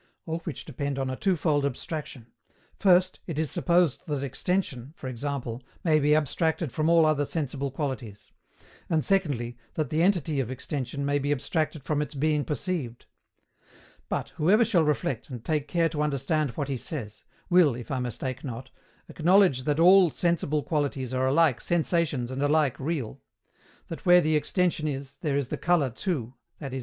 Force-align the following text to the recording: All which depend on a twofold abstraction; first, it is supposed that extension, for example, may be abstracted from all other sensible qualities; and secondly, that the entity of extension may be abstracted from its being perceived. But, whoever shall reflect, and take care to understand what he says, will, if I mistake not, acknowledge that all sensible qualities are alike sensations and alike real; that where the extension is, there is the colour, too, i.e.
All 0.25 0.39
which 0.45 0.65
depend 0.65 0.97
on 0.97 1.11
a 1.11 1.15
twofold 1.15 1.63
abstraction; 1.63 2.25
first, 2.79 3.19
it 3.27 3.37
is 3.37 3.51
supposed 3.51 4.07
that 4.07 4.23
extension, 4.23 4.93
for 4.97 5.07
example, 5.07 5.61
may 5.83 5.99
be 5.99 6.15
abstracted 6.15 6.71
from 6.71 6.89
all 6.89 7.05
other 7.05 7.23
sensible 7.23 7.69
qualities; 7.69 8.31
and 8.89 9.05
secondly, 9.05 9.59
that 9.75 9.91
the 9.91 10.01
entity 10.01 10.39
of 10.39 10.49
extension 10.49 11.05
may 11.05 11.19
be 11.19 11.31
abstracted 11.31 11.83
from 11.83 12.01
its 12.01 12.15
being 12.15 12.43
perceived. 12.43 13.05
But, 14.09 14.29
whoever 14.37 14.65
shall 14.65 14.83
reflect, 14.83 15.29
and 15.29 15.45
take 15.45 15.67
care 15.67 15.89
to 15.89 16.01
understand 16.01 16.49
what 16.57 16.67
he 16.67 16.77
says, 16.77 17.23
will, 17.47 17.75
if 17.75 17.91
I 17.91 17.99
mistake 17.99 18.43
not, 18.43 18.71
acknowledge 19.07 19.65
that 19.65 19.79
all 19.79 20.09
sensible 20.09 20.63
qualities 20.63 21.13
are 21.13 21.27
alike 21.27 21.61
sensations 21.61 22.31
and 22.31 22.41
alike 22.41 22.79
real; 22.79 23.21
that 23.87 24.03
where 24.03 24.19
the 24.19 24.35
extension 24.35 24.87
is, 24.87 25.17
there 25.21 25.37
is 25.37 25.49
the 25.49 25.57
colour, 25.57 25.91
too, 25.91 26.33
i.e. 26.59 26.79